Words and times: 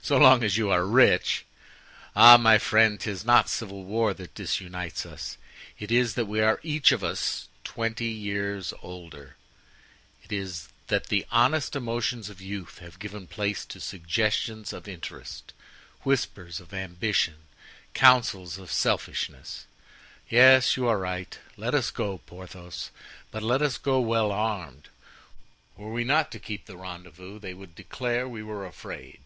"So 0.00 0.16
long 0.16 0.42
as 0.42 0.56
you 0.56 0.70
are 0.70 0.86
rich! 0.86 1.44
Ah! 2.16 2.38
my 2.38 2.56
friend! 2.56 2.98
'tis 2.98 3.26
not 3.26 3.50
civil 3.50 3.84
war 3.84 4.14
that 4.14 4.32
disunites 4.34 5.04
us. 5.04 5.36
It 5.78 5.92
is 5.92 6.14
that 6.14 6.24
we 6.24 6.40
are 6.40 6.58
each 6.62 6.92
of 6.92 7.04
us 7.04 7.48
twenty 7.62 8.06
years 8.06 8.72
older; 8.80 9.36
it 10.24 10.32
is 10.32 10.68
that 10.86 11.08
the 11.08 11.26
honest 11.30 11.76
emotions 11.76 12.30
of 12.30 12.40
youth 12.40 12.78
have 12.78 12.98
given 12.98 13.26
place 13.26 13.66
to 13.66 13.80
suggestions 13.80 14.72
of 14.72 14.88
interest, 14.88 15.52
whispers 16.04 16.58
of 16.58 16.72
ambition, 16.72 17.40
counsels 17.92 18.56
of 18.56 18.72
selfishness. 18.72 19.66
Yes, 20.30 20.74
you 20.74 20.86
are 20.88 20.96
right; 20.98 21.38
let 21.58 21.74
us 21.74 21.90
go, 21.90 22.18
Porthos, 22.24 22.90
but 23.30 23.42
let 23.42 23.60
us 23.60 23.76
go 23.76 24.00
well 24.00 24.32
armed; 24.32 24.88
were 25.76 25.92
we 25.92 26.02
not 26.02 26.30
to 26.32 26.38
keep 26.38 26.64
the 26.64 26.78
rendezvous, 26.78 27.38
they 27.38 27.52
would 27.52 27.74
declare 27.74 28.26
we 28.26 28.42
were 28.42 28.64
afraid. 28.64 29.18